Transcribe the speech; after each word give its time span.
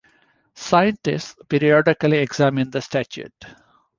Scientists 0.55 1.35
periodically 1.47 2.17
examine 2.17 2.71
the 2.71 2.81
statuette. 2.81 3.45